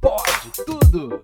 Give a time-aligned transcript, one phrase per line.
[0.00, 1.22] Pode tudo.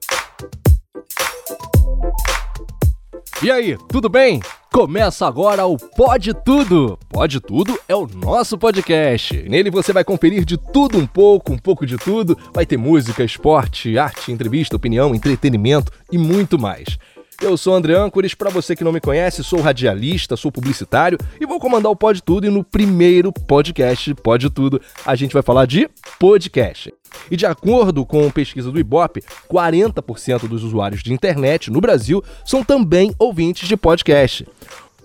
[3.42, 4.40] E aí, tudo bem?
[4.72, 6.98] Começa agora o Pode Tudo.
[7.08, 9.34] Pode Tudo é o nosso podcast.
[9.48, 12.38] Nele você vai conferir de tudo um pouco, um pouco de tudo.
[12.54, 16.98] Vai ter música, esporte, arte, entrevista, opinião, entretenimento e muito mais.
[17.40, 21.46] Eu sou André Âncores, para você que não me conhece, sou radialista, sou publicitário e
[21.46, 25.64] vou comandar o Pode Tudo e no primeiro podcast Pode Tudo a gente vai falar
[25.64, 25.88] de
[26.18, 26.92] podcast.
[27.30, 32.62] E de acordo com pesquisa do Ibope, 40% dos usuários de internet no Brasil são
[32.62, 34.46] também ouvintes de podcast.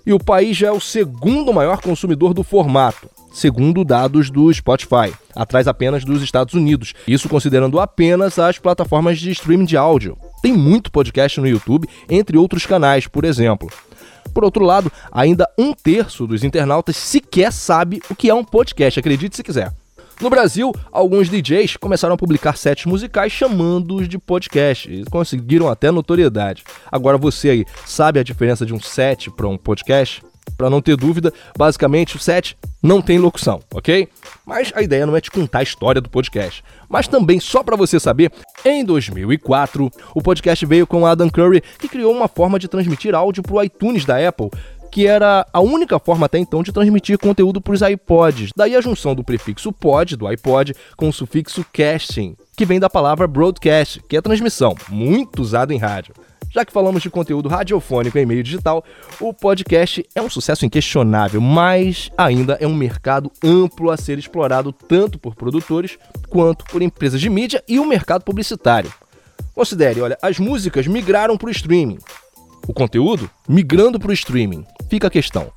[0.05, 5.13] E o país já é o segundo maior consumidor do formato, segundo dados do Spotify,
[5.34, 10.18] atrás apenas dos Estados Unidos, isso considerando apenas as plataformas de streaming de áudio.
[10.45, 13.67] Tem muito podcast no YouTube, entre outros canais, por exemplo.
[14.31, 18.99] Por outro lado, ainda um terço dos internautas sequer sabe o que é um podcast,
[18.99, 19.73] acredite se quiser.
[20.21, 25.90] No Brasil, alguns DJs começaram a publicar sets musicais chamando-os de podcast e conseguiram até
[25.90, 26.63] notoriedade.
[26.91, 30.21] Agora você aí, sabe a diferença de um set para um podcast?
[30.57, 34.07] Para não ter dúvida, basicamente o set não tem locução, ok?
[34.46, 36.63] Mas a ideia não é te contar a história do podcast.
[36.87, 38.32] Mas também, só para você saber,
[38.63, 43.43] em 2004, o podcast veio com Adam Curry, que criou uma forma de transmitir áudio
[43.43, 44.49] para o iTunes da Apple,
[44.96, 48.52] que era a única forma até então de transmitir conteúdo para os iPods.
[48.55, 52.90] Daí a junção do prefixo pod, do iPod, com o sufixo casting, que vem da
[52.90, 56.13] palavra broadcast, que é transmissão, muito usado em rádio.
[56.56, 58.82] Já que falamos de conteúdo radiofônico em meio digital,
[59.20, 64.72] o podcast é um sucesso inquestionável, mas ainda é um mercado amplo a ser explorado
[64.72, 66.00] tanto por produtores
[66.30, 68.90] quanto por empresas de mídia e o mercado publicitário.
[69.53, 72.00] Considere, olha, as músicas migraram para o streaming.
[72.66, 74.66] O conteúdo migrando para o streaming.
[74.90, 75.52] Fica a questão.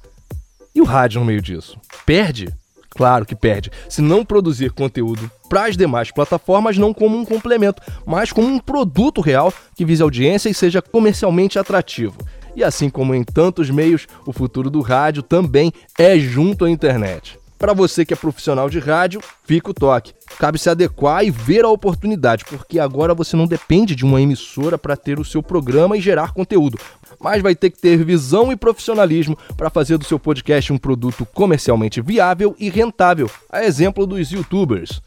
[0.74, 1.78] E o rádio no meio disso?
[2.04, 2.52] Perde?
[2.98, 3.70] Claro que perde.
[3.88, 8.58] Se não produzir conteúdo para as demais plataformas, não como um complemento, mas como um
[8.58, 12.18] produto real que vise audiência e seja comercialmente atrativo.
[12.56, 17.38] E assim como em tantos meios, o futuro do rádio também é junto à internet.
[17.56, 20.12] Para você que é profissional de rádio, fica o toque.
[20.38, 24.76] Cabe se adequar e ver a oportunidade, porque agora você não depende de uma emissora
[24.76, 26.78] para ter o seu programa e gerar conteúdo
[27.20, 31.26] mas vai ter que ter visão e profissionalismo para fazer do seu podcast um produto
[31.26, 35.00] comercialmente viável e rentável, a exemplo dos youtubers.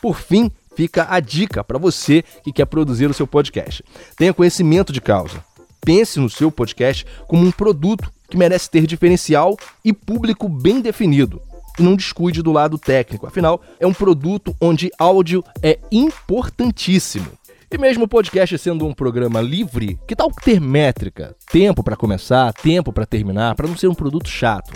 [0.00, 3.84] Por fim, fica a dica para você que quer produzir o seu podcast.
[4.16, 5.44] Tenha conhecimento de causa.
[5.84, 11.40] Pense no seu podcast como um produto que merece ter diferencial e público bem definido.
[11.78, 17.26] E não descuide do lado técnico, afinal, é um produto onde áudio é importantíssimo.
[17.72, 21.34] E mesmo o podcast sendo um programa livre, que tal ter métrica?
[21.50, 24.74] Tempo para começar, tempo para terminar, para não ser um produto chato.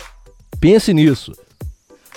[0.58, 1.32] Pense nisso.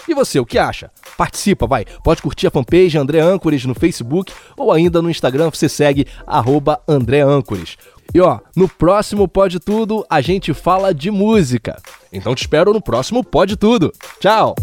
[0.08, 0.90] E você, o que acha?
[1.18, 1.84] Participa, vai.
[2.02, 6.82] Pode curtir a fanpage André Âncores no Facebook ou ainda no Instagram você segue arroba
[6.88, 7.78] André Âncores.
[8.14, 11.76] E ó, no próximo Pode Tudo a gente fala de música.
[12.12, 13.92] Então te espero no próximo Pode Tudo.
[14.22, 14.56] Tchau!